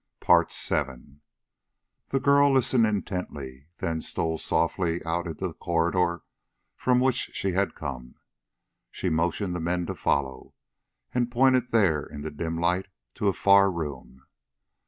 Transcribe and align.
The 2.09 2.19
girl 2.19 2.51
listened 2.51 2.87
intently, 2.87 3.67
then 3.77 4.01
stole 4.01 4.39
softly 4.39 5.05
out 5.05 5.27
into 5.27 5.45
the 5.47 5.53
corridor 5.53 6.23
from 6.75 6.99
which 6.99 7.29
she 7.35 7.51
had 7.51 7.75
come. 7.75 8.15
She 8.89 9.09
motioned 9.11 9.55
the 9.55 9.59
men 9.59 9.85
to 9.85 9.93
follow, 9.93 10.55
and 11.13 11.29
pointed 11.29 11.69
there 11.69 12.03
in 12.03 12.21
the 12.21 12.31
dim 12.31 12.57
light 12.57 12.87
to 13.13 13.27
a 13.27 13.33
far 13.33 13.71
room. 13.71 14.23